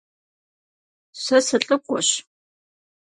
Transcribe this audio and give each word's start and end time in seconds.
Сэ 1.23 1.37
сылӀыкӀуэщ. 1.47 2.09